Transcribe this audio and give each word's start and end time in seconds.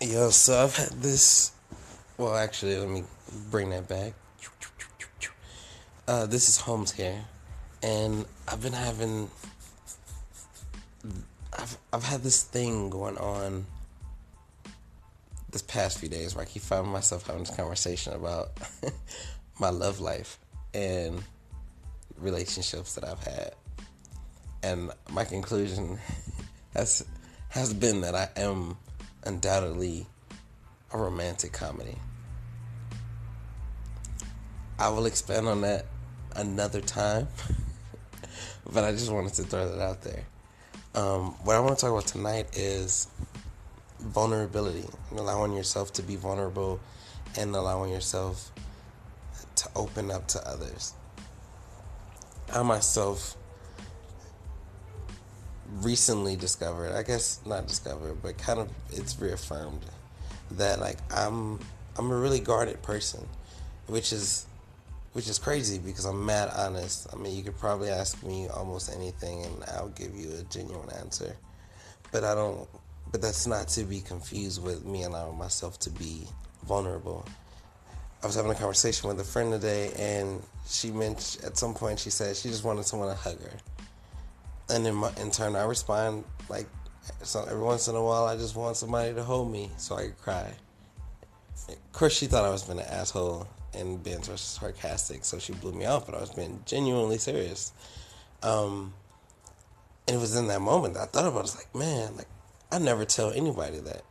Yo, 0.00 0.30
so 0.30 0.62
I've 0.62 0.76
had 0.76 0.90
this. 1.02 1.50
Well, 2.18 2.36
actually, 2.36 2.78
let 2.78 2.88
me 2.88 3.02
bring 3.50 3.70
that 3.70 3.88
back. 3.88 4.12
Uh, 6.06 6.24
this 6.26 6.48
is 6.48 6.56
Holmes 6.56 6.92
here, 6.92 7.24
and 7.82 8.24
I've 8.46 8.62
been 8.62 8.74
having. 8.74 9.28
I've 11.52 11.76
I've 11.92 12.04
had 12.04 12.22
this 12.22 12.44
thing 12.44 12.90
going 12.90 13.18
on. 13.18 13.66
This 15.50 15.62
past 15.62 15.98
few 15.98 16.08
days, 16.08 16.36
where 16.36 16.44
I 16.44 16.46
keep 16.46 16.62
finding 16.62 16.92
myself 16.92 17.26
having 17.26 17.42
this 17.42 17.56
conversation 17.56 18.12
about 18.12 18.50
my 19.58 19.70
love 19.70 19.98
life 19.98 20.38
and 20.74 21.20
relationships 22.18 22.94
that 22.94 23.04
I've 23.04 23.24
had, 23.24 23.52
and 24.62 24.92
my 25.10 25.24
conclusion 25.24 25.98
has 26.74 27.04
has 27.48 27.74
been 27.74 28.02
that 28.02 28.14
I 28.14 28.28
am 28.36 28.76
undoubtedly 29.28 30.06
a 30.92 30.98
romantic 30.98 31.52
comedy. 31.52 31.98
I 34.78 34.88
will 34.88 35.04
expand 35.04 35.46
on 35.46 35.60
that 35.60 35.84
another 36.34 36.80
time, 36.80 37.28
but 38.72 38.84
I 38.84 38.92
just 38.92 39.12
wanted 39.12 39.34
to 39.34 39.42
throw 39.42 39.68
that 39.68 39.82
out 39.82 40.02
there. 40.02 40.24
Um, 40.94 41.32
what 41.44 41.56
I 41.56 41.60
want 41.60 41.76
to 41.76 41.80
talk 41.80 41.92
about 41.92 42.06
tonight 42.06 42.56
is 42.56 43.08
vulnerability, 44.00 44.84
allowing 45.14 45.52
yourself 45.52 45.92
to 45.94 46.02
be 46.02 46.16
vulnerable 46.16 46.80
and 47.36 47.54
allowing 47.54 47.92
yourself 47.92 48.50
to 49.56 49.68
open 49.76 50.10
up 50.10 50.26
to 50.28 50.48
others. 50.48 50.94
I 52.54 52.62
myself 52.62 53.36
recently 55.76 56.36
discovered, 56.36 56.92
I 56.94 57.02
guess 57.02 57.40
not 57.46 57.66
discovered, 57.66 58.22
but 58.22 58.38
kind 58.38 58.60
of 58.60 58.70
it's 58.90 59.18
reaffirmed 59.20 59.84
that 60.52 60.80
like 60.80 60.98
I'm 61.14 61.58
I'm 61.96 62.10
a 62.10 62.16
really 62.16 62.40
guarded 62.40 62.82
person, 62.82 63.26
which 63.86 64.12
is 64.12 64.46
which 65.12 65.28
is 65.28 65.38
crazy 65.38 65.78
because 65.78 66.04
I'm 66.04 66.24
mad 66.24 66.50
honest. 66.54 67.08
I 67.12 67.16
mean, 67.16 67.36
you 67.36 67.42
could 67.42 67.58
probably 67.58 67.90
ask 67.90 68.22
me 68.22 68.48
almost 68.48 68.94
anything 68.94 69.44
and 69.44 69.64
I'll 69.74 69.88
give 69.88 70.14
you 70.14 70.30
a 70.38 70.42
genuine 70.44 70.90
answer. 70.98 71.36
But 72.12 72.24
I 72.24 72.34
don't 72.34 72.68
but 73.10 73.22
that's 73.22 73.46
not 73.46 73.68
to 73.68 73.84
be 73.84 74.00
confused 74.00 74.62
with 74.62 74.84
me 74.84 75.04
allowing 75.04 75.38
myself 75.38 75.78
to 75.80 75.90
be 75.90 76.26
vulnerable. 76.66 77.26
I 78.22 78.26
was 78.26 78.34
having 78.34 78.50
a 78.50 78.54
conversation 78.54 79.08
with 79.08 79.20
a 79.20 79.24
friend 79.24 79.52
today 79.52 79.92
and 79.96 80.42
she 80.66 80.90
mentioned 80.90 81.44
at 81.44 81.56
some 81.56 81.72
point 81.72 81.98
she 81.98 82.10
said 82.10 82.36
she 82.36 82.48
just 82.48 82.64
wanted 82.64 82.84
someone 82.84 83.08
to 83.08 83.14
hug 83.14 83.40
her 83.40 83.56
and 84.70 84.86
in, 84.86 84.94
my, 84.94 85.12
in 85.20 85.30
turn, 85.30 85.56
I 85.56 85.64
respond 85.64 86.24
like 86.48 86.66
so 87.22 87.42
every 87.44 87.62
once 87.62 87.88
in 87.88 87.94
a 87.94 88.02
while, 88.02 88.24
I 88.26 88.36
just 88.36 88.56
want 88.56 88.76
somebody 88.76 89.14
to 89.14 89.22
hold 89.22 89.50
me 89.50 89.70
so 89.76 89.96
I 89.96 90.02
could 90.04 90.18
cry. 90.18 90.52
Of 91.68 91.92
course, 91.92 92.16
she 92.16 92.26
thought 92.26 92.44
I 92.44 92.50
was 92.50 92.64
being 92.64 92.78
an 92.78 92.86
asshole 92.86 93.48
and 93.74 94.02
being 94.02 94.22
sarcastic, 94.22 95.24
so 95.24 95.38
she 95.38 95.52
blew 95.52 95.72
me 95.72 95.84
off. 95.86 96.06
But 96.06 96.14
I 96.14 96.20
was 96.20 96.30
being 96.30 96.62
genuinely 96.64 97.18
serious. 97.18 97.72
Um, 98.42 98.94
and 100.06 100.16
it 100.16 100.20
was 100.20 100.36
in 100.36 100.46
that 100.48 100.60
moment 100.60 100.94
that 100.94 101.00
I 101.00 101.06
thought 101.06 101.26
about. 101.26 101.36
It. 101.36 101.38
I 101.38 101.42
was 101.42 101.56
like, 101.56 101.74
man, 101.74 102.16
like 102.16 102.28
I 102.72 102.78
never 102.78 103.04
tell 103.04 103.30
anybody 103.30 103.78
that, 103.80 104.02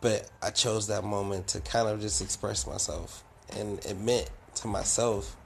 but 0.00 0.28
I 0.42 0.50
chose 0.50 0.86
that 0.88 1.04
moment 1.04 1.48
to 1.48 1.60
kind 1.60 1.88
of 1.88 2.00
just 2.00 2.22
express 2.22 2.66
myself 2.66 3.22
and 3.56 3.84
admit 3.86 4.30
to 4.56 4.68
myself, 4.68 5.36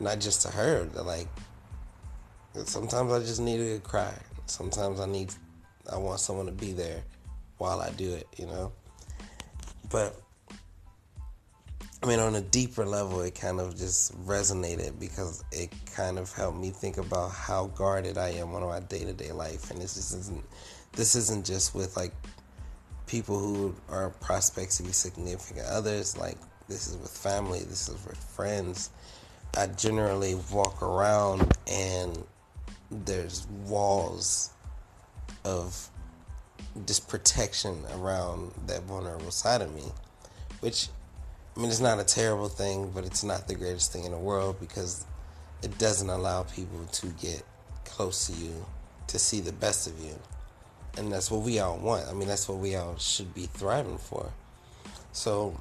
not 0.00 0.18
just 0.18 0.42
to 0.42 0.48
her, 0.48 0.84
that 0.84 1.04
like 1.04 1.28
Sometimes 2.52 3.12
I 3.12 3.20
just 3.20 3.40
need 3.40 3.58
to 3.58 3.80
cry. 3.80 4.12
Sometimes 4.46 5.00
I 5.00 5.06
need, 5.06 5.32
I 5.90 5.96
want 5.98 6.20
someone 6.20 6.46
to 6.46 6.52
be 6.52 6.72
there 6.72 7.02
while 7.58 7.80
I 7.80 7.90
do 7.90 8.12
it, 8.12 8.26
you 8.36 8.46
know? 8.46 8.72
But, 9.90 10.20
I 12.02 12.06
mean, 12.06 12.18
on 12.18 12.34
a 12.34 12.40
deeper 12.40 12.84
level, 12.84 13.20
it 13.20 13.34
kind 13.34 13.60
of 13.60 13.76
just 13.76 14.18
resonated 14.26 14.98
because 14.98 15.44
it 15.52 15.72
kind 15.94 16.18
of 16.18 16.32
helped 16.32 16.58
me 16.58 16.70
think 16.70 16.98
about 16.98 17.30
how 17.30 17.68
guarded 17.68 18.18
I 18.18 18.30
am 18.30 18.54
on 18.54 18.62
my 18.62 18.80
day 18.80 19.04
to 19.04 19.12
day 19.12 19.32
life. 19.32 19.70
And 19.70 19.80
this 19.80 19.96
isn't, 19.96 20.44
this 20.92 21.14
isn't 21.14 21.46
just 21.46 21.74
with 21.74 21.96
like 21.96 22.12
people 23.06 23.38
who 23.38 23.74
are 23.88 24.10
prospects 24.10 24.78
to 24.78 24.82
be 24.82 24.92
significant 24.92 25.66
others. 25.66 26.16
Like, 26.16 26.38
this 26.68 26.88
is 26.88 26.96
with 26.96 27.10
family, 27.10 27.60
this 27.60 27.88
is 27.88 28.06
with 28.06 28.16
friends. 28.16 28.90
I 29.56 29.66
generally 29.66 30.36
walk 30.52 30.82
around 30.82 31.56
and 31.70 32.24
there's 32.90 33.46
walls 33.66 34.50
of 35.44 35.88
just 36.86 37.08
protection 37.08 37.84
around 37.94 38.52
that 38.66 38.82
vulnerable 38.82 39.30
side 39.30 39.62
of 39.62 39.74
me, 39.74 39.84
which 40.60 40.88
I 41.56 41.60
mean, 41.60 41.70
it's 41.70 41.80
not 41.80 41.98
a 41.98 42.04
terrible 42.04 42.48
thing, 42.48 42.90
but 42.94 43.04
it's 43.04 43.24
not 43.24 43.48
the 43.48 43.54
greatest 43.54 43.92
thing 43.92 44.04
in 44.04 44.12
the 44.12 44.18
world 44.18 44.60
because 44.60 45.04
it 45.62 45.76
doesn't 45.78 46.08
allow 46.08 46.44
people 46.44 46.84
to 46.92 47.06
get 47.20 47.42
close 47.84 48.28
to 48.28 48.32
you 48.32 48.64
to 49.08 49.18
see 49.18 49.40
the 49.40 49.52
best 49.52 49.86
of 49.86 49.98
you. 50.00 50.18
And 50.96 51.12
that's 51.12 51.30
what 51.30 51.42
we 51.42 51.58
all 51.58 51.76
want. 51.78 52.08
I 52.08 52.12
mean, 52.12 52.28
that's 52.28 52.48
what 52.48 52.58
we 52.58 52.76
all 52.76 52.96
should 52.98 53.34
be 53.34 53.46
thriving 53.46 53.98
for. 53.98 54.32
So, 55.12 55.58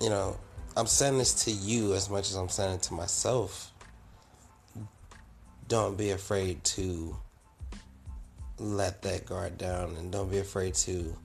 you 0.00 0.10
know, 0.10 0.36
I'm 0.76 0.86
saying 0.86 1.18
this 1.18 1.44
to 1.44 1.50
you 1.50 1.94
as 1.94 2.10
much 2.10 2.30
as 2.30 2.36
I'm 2.36 2.48
saying 2.48 2.74
it 2.74 2.82
to 2.82 2.94
myself 2.94 3.72
don't 5.68 5.96
be 5.96 6.10
afraid 6.10 6.62
to 6.64 7.16
let 8.58 9.02
that 9.02 9.26
guard 9.26 9.58
down 9.58 9.96
and 9.96 10.12
don't 10.12 10.30
be 10.30 10.38
afraid 10.38 10.74
to 10.74 11.16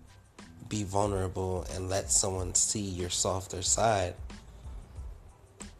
be 0.67 0.83
vulnerable 0.83 1.65
and 1.73 1.89
let 1.89 2.11
someone 2.11 2.53
see 2.53 2.81
your 2.81 3.09
softer 3.09 3.61
side. 3.61 4.13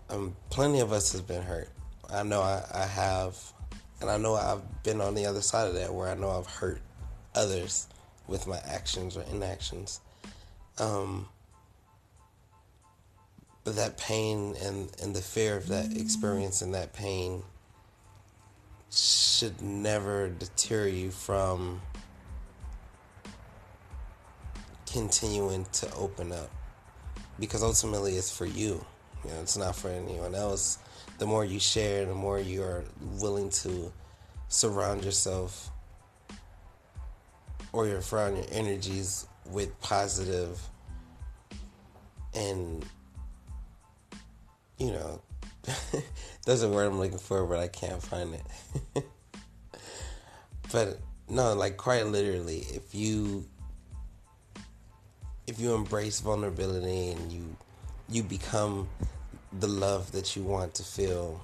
Um, 0.10 0.36
plenty 0.50 0.80
of 0.80 0.92
us 0.92 1.12
has 1.12 1.22
been 1.22 1.44
hurt. 1.44 1.70
I 2.12 2.24
know 2.24 2.42
I, 2.42 2.64
I 2.74 2.86
have, 2.86 3.38
and 4.02 4.10
I 4.10 4.18
know 4.18 4.36
I've 4.36 4.84
been 4.84 5.02
on 5.02 5.14
the 5.14 5.26
other 5.28 5.42
side 5.42 5.68
of 5.68 5.76
that 5.76 5.94
where 5.94 6.10
I 6.10 6.16
know 6.16 6.32
I've 6.32 6.48
hurt 6.48 6.82
others 7.36 7.88
with 8.28 8.48
my 8.48 8.60
actions 8.66 9.16
or 9.16 9.24
inactions. 9.32 10.02
Um, 10.80 11.28
but 13.64 13.76
that 13.76 13.98
pain 13.98 14.56
and, 14.64 14.90
and 15.02 15.16
the 15.16 15.22
fear 15.22 15.56
of 15.58 15.68
that 15.68 15.96
experience 15.96 16.62
and 16.62 16.74
that 16.74 16.94
pain 16.94 17.44
should 18.92 19.62
never 19.62 20.30
deter 20.30 20.88
you 20.88 21.12
from 21.12 21.82
continuing 24.92 25.66
to 25.72 25.94
open 25.94 26.32
up 26.32 26.50
because 27.40 27.64
ultimately 27.64 28.16
it's 28.16 28.36
for 28.36 28.46
you. 28.46 28.84
You 29.24 29.32
know, 29.32 29.42
it's 29.42 29.58
not 29.58 29.76
for 29.76 29.90
anyone 29.90 30.34
else. 30.34 30.80
The 31.20 31.26
more 31.26 31.46
you 31.46 31.60
share, 31.60 32.06
the 32.06 32.16
more 32.16 32.40
you 32.40 32.64
are 32.64 32.84
willing 33.20 33.50
to 33.50 33.92
surround 34.48 35.04
yourself 35.04 35.70
or 37.72 37.88
your 37.88 38.02
surround 38.02 38.38
your 38.38 38.46
energies 38.52 39.28
with 39.46 39.80
positive 39.82 40.60
and 42.34 42.86
you 44.78 44.92
know 44.92 45.22
That's 46.46 46.62
a 46.62 46.70
word 46.70 46.88
I'm 46.88 47.00
looking 47.00 47.18
for, 47.18 47.46
but 47.46 47.60
I 47.60 47.68
can't 47.68 48.02
find 48.02 48.36
it. 48.36 49.04
but 50.72 51.00
no, 51.30 51.54
like 51.54 51.78
quite 51.78 52.06
literally, 52.08 52.66
if 52.72 52.94
you 52.94 53.46
if 55.48 55.60
you 55.60 55.74
embrace 55.74 56.20
vulnerability 56.20 57.12
and 57.12 57.32
you 57.32 57.56
you 58.08 58.24
become 58.24 58.88
the 59.60 59.68
love 59.68 60.12
that 60.12 60.36
you 60.36 60.44
want 60.44 60.74
to 60.76 60.84
feel 60.84 61.42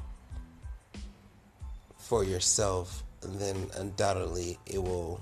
for 1.98 2.24
yourself, 2.24 3.04
then 3.22 3.68
undoubtedly 3.78 4.60
it 4.66 4.82
will 4.82 5.20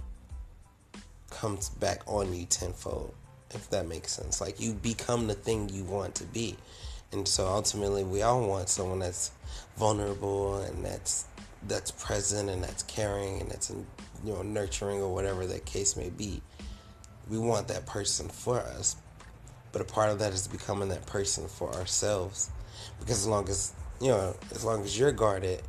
come 1.30 1.58
back 1.80 2.02
on 2.08 2.34
you 2.34 2.46
tenfold, 2.46 3.14
if 3.52 3.70
that 3.70 3.88
makes 3.88 4.12
sense. 4.12 4.42
Like 4.42 4.60
you 4.60 4.74
become 4.74 5.28
the 5.28 5.34
thing 5.34 5.70
you 5.70 5.84
want 5.84 6.16
to 6.16 6.26
be. 6.26 6.56
And 7.14 7.28
so 7.28 7.48
ultimately, 7.48 8.04
we 8.04 8.24
all 8.24 8.46
want 8.48 8.70
someone 8.70 9.00
that's 9.00 9.32
vulnerable 9.78 10.62
and 10.62 10.84
that's 10.84 11.26
that's 11.68 11.92
present 11.92 12.50
and 12.50 12.62
that's 12.64 12.84
caring 12.84 13.40
and 13.40 13.50
that's 13.50 13.70
you 13.70 14.34
know 14.34 14.42
nurturing 14.42 15.00
or 15.00 15.14
whatever 15.14 15.46
that 15.46 15.66
case 15.66 15.96
may 15.96 16.10
be. 16.10 16.42
We 17.30 17.38
want 17.38 17.68
that 17.70 17.86
person 17.86 18.28
for 18.28 18.60
us, 18.60 18.98
but 19.72 19.82
a 19.82 19.86
part 19.86 20.10
of 20.10 20.20
that 20.20 20.34
is 20.34 20.48
becoming 20.48 20.90
that 20.90 21.06
person 21.06 21.48
for 21.48 21.72
ourselves. 21.76 22.50
Because 23.00 23.20
as 23.20 23.28
long 23.28 23.48
as 23.48 23.74
you 24.02 24.10
know, 24.10 24.36
as 24.52 24.66
long 24.66 24.84
as 24.84 24.98
you're 24.98 25.12
guarded, 25.12 25.62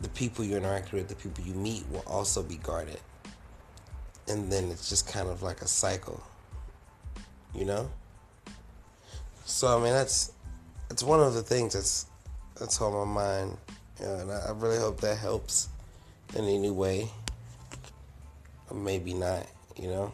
the 0.00 0.08
people 0.10 0.44
you 0.44 0.56
interact 0.56 0.92
with, 0.92 1.08
the 1.08 1.14
people 1.14 1.44
you 1.44 1.54
meet, 1.54 1.84
will 1.90 2.04
also 2.06 2.42
be 2.42 2.56
guarded. 2.56 3.00
And 4.28 4.50
then 4.50 4.70
it's 4.70 4.88
just 4.88 5.06
kind 5.06 5.28
of 5.28 5.42
like 5.42 5.62
a 5.62 5.68
cycle, 5.68 6.22
you 7.54 7.64
know. 7.64 7.90
So 9.46 9.78
I 9.78 9.82
mean, 9.82 9.92
that's 9.92 10.33
it's 10.94 11.02
one 11.02 11.18
of 11.18 11.34
the 11.34 11.42
things 11.42 11.72
that's 11.72 12.06
that's 12.56 12.80
on 12.80 12.92
my 12.92 13.04
mind, 13.04 13.56
you 13.98 14.06
know, 14.06 14.14
and 14.14 14.30
I, 14.30 14.44
I 14.46 14.52
really 14.52 14.78
hope 14.78 15.00
that 15.00 15.18
helps 15.18 15.68
in 16.36 16.44
any 16.44 16.70
way. 16.70 17.10
Or 18.70 18.76
maybe 18.76 19.12
not, 19.12 19.44
you 19.76 19.88
know. 19.88 20.12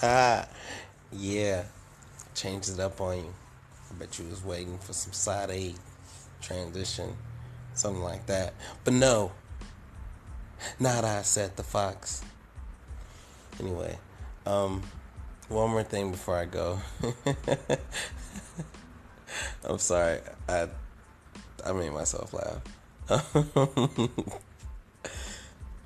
yeah, 1.12 1.64
changed 2.36 2.70
it 2.70 2.78
up 2.78 3.00
on 3.00 3.16
you. 3.16 3.34
I 3.90 3.94
bet 3.98 4.20
you 4.20 4.26
was 4.26 4.44
waiting 4.44 4.78
for 4.78 4.92
some 4.92 5.12
side 5.12 5.50
A 5.50 5.74
transition, 6.40 7.16
something 7.74 8.04
like 8.04 8.26
that. 8.26 8.54
But 8.84 8.94
no, 8.94 9.32
not 10.78 11.02
I 11.02 11.22
said 11.22 11.56
the 11.56 11.64
fox. 11.64 12.22
Anyway 13.58 13.98
um, 14.48 14.82
one 15.48 15.70
more 15.70 15.82
thing 15.82 16.10
before 16.10 16.36
I 16.36 16.46
go. 16.46 16.78
I'm 19.68 19.78
sorry. 19.78 20.20
I 20.48 20.68
I 21.64 21.72
made 21.72 21.92
myself 21.92 22.32
laugh. 22.32 22.62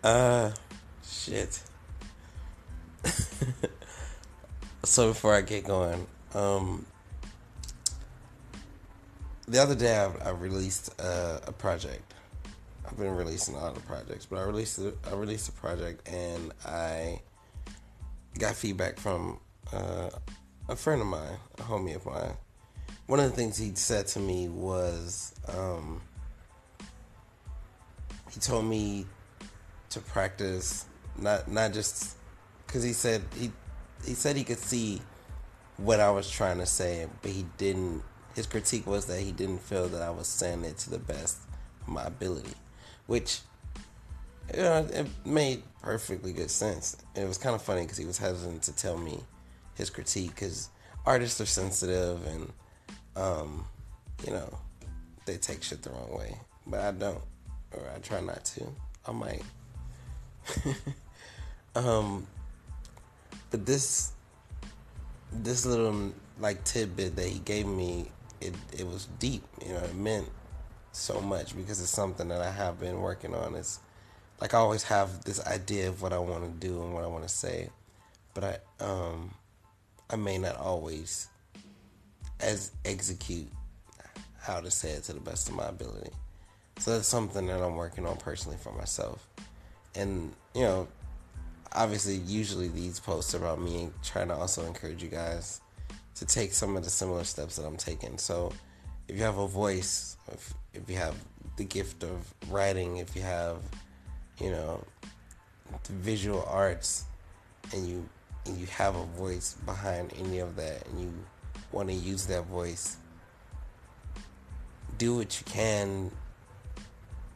uh 0.04 0.52
shit. 1.04 1.60
so 4.84 5.08
before 5.08 5.34
I 5.34 5.40
get 5.40 5.64
going, 5.64 6.06
um 6.34 6.86
the 9.48 9.60
other 9.60 9.74
day 9.74 9.96
I, 9.96 10.28
I 10.28 10.30
released 10.30 10.90
a 11.00 11.52
project. 11.58 12.14
I've 12.86 12.96
been 12.96 13.16
releasing 13.16 13.56
a 13.56 13.58
lot 13.58 13.76
of 13.76 13.84
projects, 13.86 14.26
but 14.26 14.38
I 14.38 14.42
released 14.42 14.78
a, 14.78 14.94
I 15.10 15.14
released 15.14 15.48
a 15.48 15.52
project 15.52 16.08
and 16.08 16.52
I 16.64 17.20
got 18.38 18.54
feedback 18.54 18.98
from 18.98 19.38
uh, 19.72 20.10
a 20.68 20.76
friend 20.76 21.00
of 21.00 21.06
mine, 21.06 21.36
a 21.58 21.62
homie 21.62 21.96
of 21.96 22.06
mine. 22.06 22.34
One 23.06 23.20
of 23.20 23.30
the 23.30 23.36
things 23.36 23.58
he 23.58 23.74
said 23.74 24.06
to 24.08 24.20
me 24.20 24.48
was, 24.48 25.34
um, 25.48 26.00
he 28.30 28.40
told 28.40 28.64
me 28.64 29.06
to 29.90 30.00
practice 30.00 30.86
not 31.18 31.50
not 31.50 31.74
just 31.74 32.16
because 32.66 32.82
he 32.82 32.94
said 32.94 33.22
he 33.38 33.52
he 34.06 34.14
said 34.14 34.36
he 34.36 34.44
could 34.44 34.58
see 34.58 35.02
what 35.76 36.00
I 36.00 36.10
was 36.10 36.30
trying 36.30 36.58
to 36.58 36.66
say, 36.66 37.06
but 37.20 37.30
he 37.30 37.46
didn't. 37.58 38.02
His 38.34 38.46
critique 38.46 38.86
was 38.86 39.06
that 39.06 39.20
he 39.20 39.32
didn't 39.32 39.58
feel 39.58 39.88
that 39.88 40.00
I 40.00 40.10
was 40.10 40.26
saying 40.26 40.64
it 40.64 40.78
to 40.78 40.90
the 40.90 40.98
best 40.98 41.38
of 41.82 41.88
my 41.88 42.04
ability, 42.04 42.54
which 43.06 43.40
you 44.54 44.62
know, 44.62 44.86
it 44.92 45.06
made 45.24 45.62
perfectly 45.82 46.32
good 46.32 46.50
sense. 46.50 46.96
It 47.14 47.26
was 47.26 47.38
kind 47.38 47.54
of 47.54 47.62
funny 47.62 47.82
because 47.82 47.98
he 47.98 48.04
was 48.04 48.18
hesitant 48.18 48.62
to 48.64 48.72
tell 48.76 48.96
me 48.96 49.18
his 49.74 49.90
critique 49.90 50.34
because 50.34 50.68
artists 51.06 51.40
are 51.40 51.46
sensitive 51.46 52.26
and, 52.26 52.52
um, 53.16 53.64
you 54.26 54.32
know, 54.32 54.58
they 55.26 55.36
take 55.36 55.62
shit 55.62 55.82
the 55.82 55.90
wrong 55.90 56.16
way. 56.16 56.36
But 56.66 56.80
I 56.80 56.92
don't, 56.92 57.22
or 57.72 57.82
I 57.94 57.98
try 57.98 58.20
not 58.20 58.44
to. 58.44 58.66
I 59.06 59.12
might. 59.12 59.42
um, 61.74 62.26
but 63.50 63.66
this, 63.66 64.12
this 65.32 65.66
little 65.66 66.12
like 66.40 66.62
tidbit 66.64 67.16
that 67.16 67.26
he 67.26 67.38
gave 67.40 67.66
me, 67.66 68.10
it 68.40 68.54
it 68.76 68.86
was 68.86 69.08
deep. 69.18 69.42
You 69.64 69.74
know, 69.74 69.80
it 69.80 69.94
meant 69.94 70.28
so 70.92 71.20
much 71.20 71.56
because 71.56 71.80
it's 71.80 71.90
something 71.90 72.28
that 72.28 72.42
I 72.42 72.50
have 72.50 72.78
been 72.78 73.00
working 73.00 73.34
on. 73.34 73.54
It's 73.54 73.80
like 74.42 74.54
I 74.54 74.58
always 74.58 74.82
have 74.82 75.22
this 75.22 75.46
idea 75.46 75.88
of 75.88 76.02
what 76.02 76.12
I 76.12 76.18
want 76.18 76.42
to 76.42 76.66
do 76.66 76.82
and 76.82 76.92
what 76.92 77.04
I 77.04 77.06
want 77.06 77.22
to 77.22 77.28
say, 77.28 77.70
but 78.34 78.42
I 78.42 78.84
um 78.84 79.32
I 80.10 80.16
may 80.16 80.36
not 80.36 80.56
always 80.56 81.28
as 82.40 82.72
execute 82.84 83.46
how 84.40 84.60
to 84.60 84.68
say 84.68 84.90
it 84.90 85.04
to 85.04 85.12
the 85.12 85.20
best 85.20 85.48
of 85.48 85.54
my 85.54 85.68
ability. 85.68 86.10
So 86.80 86.90
that's 86.90 87.06
something 87.06 87.46
that 87.46 87.62
I'm 87.62 87.76
working 87.76 88.04
on 88.04 88.16
personally 88.16 88.58
for 88.60 88.72
myself. 88.72 89.28
And 89.94 90.32
you 90.56 90.62
know, 90.62 90.88
obviously 91.72 92.16
usually 92.16 92.66
these 92.66 92.98
posts 92.98 93.36
are 93.36 93.38
about 93.38 93.60
me 93.60 93.90
trying 94.02 94.26
to 94.26 94.34
also 94.34 94.66
encourage 94.66 95.04
you 95.04 95.08
guys 95.08 95.60
to 96.16 96.26
take 96.26 96.52
some 96.52 96.76
of 96.76 96.82
the 96.82 96.90
similar 96.90 97.22
steps 97.22 97.54
that 97.56 97.64
I'm 97.64 97.76
taking. 97.76 98.18
So 98.18 98.52
if 99.06 99.16
you 99.16 99.22
have 99.22 99.38
a 99.38 99.46
voice, 99.46 100.16
if, 100.32 100.52
if 100.74 100.90
you 100.90 100.96
have 100.96 101.14
the 101.56 101.64
gift 101.64 102.02
of 102.02 102.34
writing, 102.50 102.96
if 102.96 103.14
you 103.14 103.22
have 103.22 103.58
you 104.38 104.50
know, 104.50 104.84
the 105.84 105.92
visual 105.92 106.44
arts, 106.48 107.04
and 107.72 107.88
you 107.88 108.08
and 108.46 108.58
you 108.58 108.66
have 108.66 108.96
a 108.96 109.04
voice 109.04 109.54
behind 109.64 110.12
any 110.18 110.40
of 110.40 110.56
that, 110.56 110.86
and 110.88 111.00
you 111.00 111.12
want 111.70 111.88
to 111.88 111.94
use 111.94 112.26
that 112.26 112.44
voice, 112.46 112.96
do 114.98 115.16
what 115.16 115.38
you 115.38 115.44
can 115.46 116.10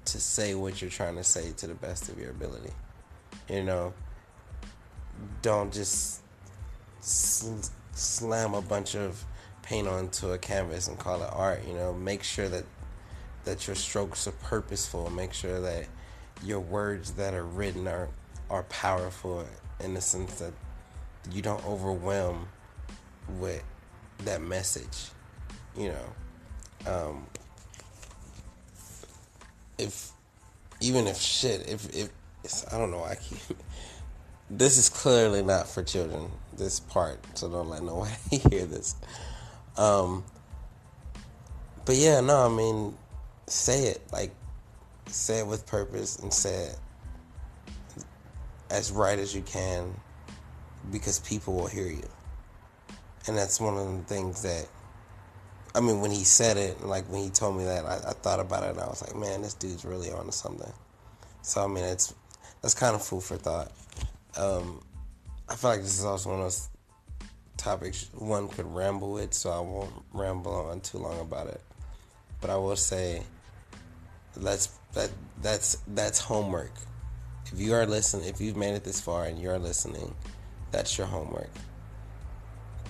to 0.04 0.20
say 0.20 0.54
what 0.54 0.81
you're 0.81 0.90
trying 0.90 1.16
to 1.16 1.25
say 1.25 1.52
to 1.56 1.66
the 1.66 1.75
best 1.75 2.08
of 2.08 2.19
your 2.19 2.31
ability. 2.31 2.72
You 3.49 3.64
know, 3.64 3.92
don't 5.42 5.72
just 5.72 6.20
sl- 7.00 7.70
slam 7.92 8.54
a 8.54 8.62
bunch 8.62 8.94
of 8.94 9.25
paint 9.62 9.88
onto 9.88 10.31
a 10.31 10.38
canvas 10.38 10.88
and 10.88 10.99
call 10.99 11.22
it 11.22 11.31
art. 11.32 11.66
You 11.66 11.75
know, 11.75 11.92
make 11.92 12.22
sure 12.22 12.49
that 12.49 12.64
that 13.44 13.66
your 13.66 13.76
strokes 13.76 14.26
are 14.26 14.32
purposeful. 14.32 15.08
Make 15.10 15.32
sure 15.32 15.60
that 15.60 15.87
your 16.44 16.61
words 16.61 17.12
that 17.12 17.35
are 17.35 17.44
written 17.44 17.88
are 17.88 18.09
are 18.50 18.62
powerful 18.65 19.44
in 19.81 19.94
the 19.94 20.00
sense 20.00 20.38
that 20.38 20.53
you 21.33 21.43
don't 21.43 21.65
overwhelm 21.67 22.49
with 23.38 23.62
that 24.25 24.41
message. 24.41 25.09
You 25.77 25.93
know, 25.93 26.93
um, 26.93 27.27
if 29.79 30.11
even 30.81 31.06
if 31.06 31.17
shit, 31.17 31.69
if 31.69 31.94
if 31.94 32.11
I 32.73 32.79
don't 32.79 32.91
know, 32.91 33.05
I 33.05 33.17
keep. 33.17 33.38
This 34.49 34.79
is 34.79 34.88
clearly 34.88 35.43
not 35.43 35.67
for 35.67 35.83
children. 35.83 36.31
This 36.56 36.79
part, 36.79 37.19
so 37.37 37.49
don't 37.49 37.69
let 37.69 37.83
nobody 37.83 38.15
hear 38.49 38.65
this. 38.65 38.94
Um, 39.77 40.23
but 41.85 41.97
yeah, 41.97 42.21
no, 42.21 42.47
I 42.47 42.49
mean, 42.49 42.97
say 43.49 43.87
it 43.87 44.03
like 44.12 44.33
say 45.06 45.38
it 45.41 45.47
with 45.47 45.67
purpose 45.67 46.19
and 46.19 46.32
say 46.32 46.67
it 46.67 46.79
as 48.70 48.91
right 48.91 49.19
as 49.19 49.35
you 49.35 49.43
can 49.43 49.94
because 50.91 51.20
people 51.20 51.55
will 51.55 51.67
hear 51.67 51.87
you. 51.87 52.08
And 53.26 53.37
that's 53.37 53.61
one 53.61 53.76
of 53.76 53.87
the 53.87 54.03
things 54.05 54.43
that, 54.43 54.69
I 55.75 55.81
mean, 55.81 56.00
when 56.00 56.11
he 56.11 56.25
said 56.25 56.56
it, 56.56 56.85
like 56.85 57.05
when 57.11 57.23
he 57.23 57.31
told 57.31 57.56
me 57.56 57.64
that, 57.64 57.85
I, 57.85 57.97
I 57.97 58.12
thought 58.12 58.41
about 58.41 58.64
it 58.64 58.70
and 58.70 58.81
I 58.81 58.87
was 58.87 59.03
like, 59.03 59.17
man, 59.17 59.43
this 59.43 59.55
dude's 59.55 59.85
really 59.85 60.11
on 60.11 60.26
to 60.26 60.32
something. 60.32 60.73
So, 61.43 61.62
I 61.62 61.67
mean, 61.67 61.85
it's, 61.85 62.14
that's 62.62 62.75
kind 62.75 62.95
of 62.95 63.02
food 63.04 63.23
for 63.23 63.37
thought. 63.37 63.73
Um, 64.37 64.83
I 65.49 65.54
feel 65.54 65.71
like 65.71 65.83
this 65.83 65.99
is 65.99 66.04
also 66.04 66.30
one 66.30 66.38
of 66.38 66.45
those 66.45 66.69
topics 67.57 68.11
one 68.14 68.49
could 68.49 68.66
ramble 68.66 69.12
with, 69.12 69.33
so 69.35 69.50
I 69.50 69.61
won't 69.61 69.92
ramble 70.12 70.52
on 70.52 70.80
too 70.80 70.99
long 70.99 71.21
about 71.21 71.49
it. 71.49 71.61
But 72.40 72.50
I 72.50 72.57
will 72.57 72.76
say, 72.76 73.23
let's 74.37 74.69
that 74.97 75.11
that's 75.43 75.79
that's 75.88 76.19
homework. 76.19 76.73
If 77.53 77.61
you 77.61 77.75
are 77.75 77.87
listening, 77.87 78.29
if 78.29 78.41
you've 78.41 78.57
made 78.57 78.75
it 78.75 78.83
this 78.83 79.00
far 79.00 79.26
and 79.26 79.38
you're 79.38 79.59
listening, 79.59 80.15
that's 80.73 80.97
your 80.99 81.07
homework. 81.07 81.50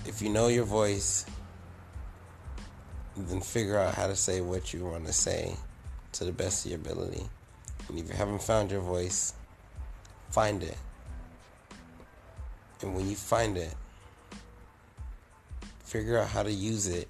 If 0.05 0.21
you 0.21 0.29
know 0.29 0.47
your 0.47 0.63
voice, 0.63 1.25
then 3.15 3.41
figure 3.41 3.77
out 3.77 3.93
how 3.93 4.07
to 4.07 4.15
say 4.15 4.39
what 4.41 4.73
you 4.73 4.85
want 4.85 5.05
to 5.05 5.13
say 5.13 5.55
to 6.13 6.23
the 6.23 6.31
best 6.31 6.65
of 6.65 6.71
your 6.71 6.79
ability. 6.79 7.23
And 7.89 7.99
if 7.99 8.07
you 8.07 8.15
haven't 8.15 8.41
found 8.41 8.71
your 8.71 8.81
voice, 8.81 9.33
find 10.31 10.63
it. 10.63 10.77
And 12.81 12.95
when 12.95 13.09
you 13.09 13.15
find 13.15 13.57
it, 13.57 13.75
figure 15.83 16.17
out 16.17 16.29
how 16.29 16.43
to 16.43 16.51
use 16.51 16.87
it 16.87 17.09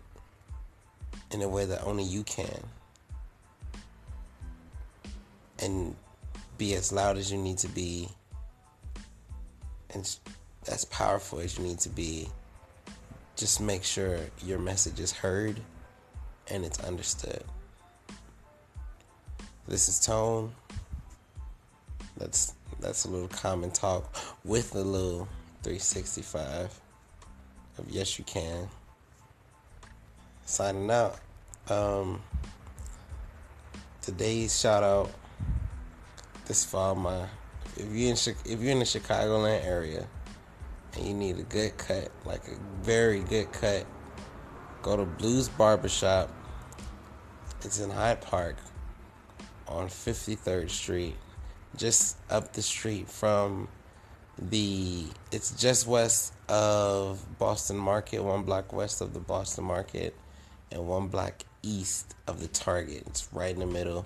in 1.31 1.43
a 1.43 1.47
way 1.47 1.65
that 1.65 1.83
only 1.83 2.03
you 2.03 2.23
can 2.23 2.63
and 5.61 5.95
be 6.57 6.73
as 6.75 6.91
loud 6.91 7.17
as 7.17 7.31
you 7.31 7.37
need 7.37 7.57
to 7.59 7.67
be 7.67 8.09
and 9.93 10.17
as 10.69 10.85
powerful 10.85 11.39
as 11.39 11.57
you 11.57 11.63
need 11.63 11.79
to 11.79 11.89
be. 11.89 12.27
Just 13.35 13.61
make 13.61 13.83
sure 13.83 14.19
your 14.43 14.57
message 14.59 14.99
is 14.99 15.11
heard 15.11 15.59
and 16.49 16.65
it's 16.65 16.83
understood. 16.83 17.43
This 19.67 19.89
is 19.89 19.99
Tone. 19.99 20.51
That's 22.17 22.53
that's 22.79 23.05
a 23.05 23.09
little 23.09 23.27
common 23.27 23.71
talk 23.71 24.15
with 24.43 24.75
a 24.75 24.81
little 24.81 25.27
365 25.63 26.79
of 27.77 27.89
yes 27.89 28.17
you 28.17 28.25
can. 28.25 28.67
Signing 30.45 30.89
out. 30.89 31.19
Um, 31.69 32.21
today's 34.01 34.57
shout 34.57 34.83
out 34.83 35.11
this 36.47 36.65
fall, 36.65 36.95
my 36.95 37.27
if 37.75 37.93
you 37.93 38.07
in 38.07 38.13
if 38.13 38.61
you're 38.61 38.71
in 38.71 38.79
the 38.79 38.85
Chicagoland 38.85 39.65
area 39.65 40.07
and 40.95 41.05
you 41.05 41.13
need 41.13 41.37
a 41.37 41.43
good 41.43 41.77
cut, 41.77 42.09
like 42.25 42.47
a 42.47 42.57
very 42.83 43.19
good 43.21 43.51
cut, 43.51 43.85
go 44.81 44.97
to 44.97 45.05
Blues 45.05 45.49
Barbershop. 45.49 46.31
It's 47.63 47.79
in 47.79 47.89
Hyde 47.89 48.21
Park 48.21 48.55
on 49.67 49.87
53rd 49.87 50.69
Street, 50.69 51.15
just 51.75 52.17
up 52.29 52.53
the 52.53 52.61
street 52.61 53.09
from 53.09 53.67
the 54.39 55.05
it's 55.31 55.51
just 55.51 55.87
west 55.87 56.33
of 56.47 57.23
Boston 57.37 57.77
Market, 57.77 58.23
one 58.23 58.43
block 58.43 58.71
west 58.71 59.01
of 59.01 59.13
the 59.13 59.19
Boston 59.19 59.65
Market, 59.65 60.15
and 60.71 60.87
one 60.87 61.07
block 61.07 61.43
east 61.63 62.15
of 62.27 62.39
the 62.39 62.47
Target. 62.47 63.03
It's 63.07 63.27
right 63.33 63.53
in 63.53 63.59
the 63.59 63.65
middle. 63.65 64.05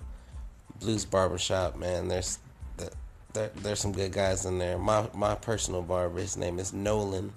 Blues 0.82 1.04
Barbershop, 1.04 1.76
man. 1.76 2.08
There's 2.08 2.38
there, 3.32 3.50
there's 3.56 3.80
some 3.80 3.92
good 3.92 4.12
guys 4.12 4.44
in 4.44 4.58
there. 4.58 4.78
My 4.78 5.08
my 5.14 5.34
personal 5.34 5.82
barber, 5.82 6.20
his 6.20 6.36
name 6.36 6.58
is 6.58 6.72
Nolan. 6.72 7.32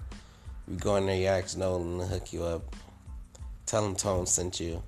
You 0.67 0.77
go 0.77 0.95
in 0.95 1.05
there, 1.05 1.15
you 1.15 1.27
ask 1.27 1.57
Nolan 1.57 1.99
to 1.99 2.05
hook 2.05 2.33
you 2.33 2.43
up. 2.43 2.75
Tell 3.65 3.85
him 3.85 3.95
Tone 3.95 4.25
sent 4.25 4.59
you. 4.59 4.83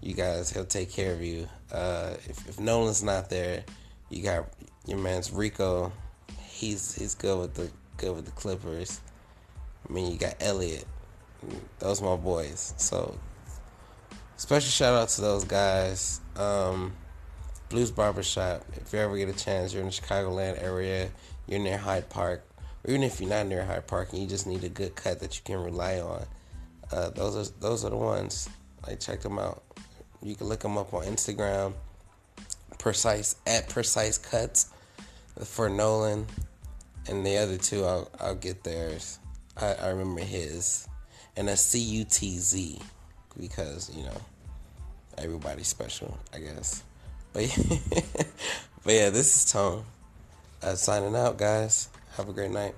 You 0.00 0.14
guys, 0.14 0.50
he'll 0.50 0.64
take 0.64 0.92
care 0.92 1.12
of 1.12 1.22
you. 1.22 1.48
Uh, 1.72 2.14
if, 2.28 2.48
if 2.48 2.60
Nolan's 2.60 3.02
not 3.02 3.30
there, 3.30 3.64
you 4.10 4.22
got 4.22 4.48
your 4.86 4.98
man's 4.98 5.32
Rico. 5.32 5.92
He's 6.46 6.94
he's 6.94 7.14
good 7.14 7.38
with 7.40 7.54
the 7.54 7.70
good 7.96 8.14
with 8.14 8.24
the 8.24 8.30
Clippers. 8.32 9.00
I 9.88 9.92
mean, 9.92 10.12
you 10.12 10.18
got 10.18 10.36
Elliot. 10.40 10.84
Those 11.78 12.02
my 12.02 12.16
boys. 12.16 12.74
So 12.76 13.18
special 14.36 14.70
shout 14.70 14.94
out 14.94 15.08
to 15.10 15.20
those 15.20 15.44
guys. 15.44 16.20
Um, 16.36 16.92
Blues 17.68 17.90
Barbershop. 17.90 18.64
If 18.76 18.92
you 18.92 18.98
ever 18.98 19.16
get 19.16 19.28
a 19.28 19.32
chance, 19.32 19.72
you're 19.72 19.82
in 19.82 19.88
the 19.88 19.94
Chicagoland 19.94 20.62
area, 20.62 21.10
you're 21.46 21.60
near 21.60 21.76
Hyde 21.76 22.08
Park, 22.08 22.42
or 22.84 22.90
even 22.90 23.02
if 23.02 23.20
you're 23.20 23.28
not 23.28 23.46
near 23.46 23.64
Hyde 23.64 23.86
Park 23.86 24.12
and 24.12 24.22
you 24.22 24.26
just 24.26 24.46
need 24.46 24.64
a 24.64 24.68
good 24.68 24.94
cut 24.94 25.20
that 25.20 25.36
you 25.36 25.42
can 25.44 25.62
rely 25.62 26.00
on, 26.00 26.24
uh, 26.92 27.10
those 27.10 27.36
are 27.36 27.52
those 27.60 27.84
are 27.84 27.90
the 27.90 27.96
ones. 27.96 28.48
Like 28.86 29.00
check 29.00 29.20
them 29.20 29.38
out. 29.38 29.62
You 30.22 30.34
can 30.34 30.46
look 30.46 30.60
them 30.60 30.78
up 30.78 30.94
on 30.94 31.04
Instagram. 31.04 31.74
Precise 32.78 33.36
at 33.46 33.68
Precise 33.68 34.18
Cuts 34.18 34.70
for 35.44 35.68
Nolan, 35.68 36.26
and 37.08 37.26
the 37.26 37.36
other 37.36 37.58
two 37.58 37.84
I'll 37.84 38.10
I'll 38.20 38.34
get 38.34 38.64
theirs. 38.64 39.18
I, 39.56 39.74
I 39.74 39.88
remember 39.88 40.20
his, 40.20 40.88
and 41.36 41.48
a 41.48 41.56
C 41.56 41.80
U 41.80 42.04
T 42.04 42.38
Z 42.38 42.80
because 43.38 43.94
you 43.94 44.04
know 44.04 44.16
everybody's 45.18 45.66
special, 45.66 46.16
I 46.32 46.38
guess. 46.38 46.84
But 47.38 47.56
yeah, 47.56 47.78
but 48.84 48.92
yeah 48.94 49.10
this 49.10 49.36
is 49.36 49.52
Tone. 49.52 49.84
Uh, 50.60 50.74
signing 50.74 51.14
out, 51.14 51.38
guys. 51.38 51.88
Have 52.16 52.28
a 52.28 52.32
great 52.32 52.50
night. 52.50 52.74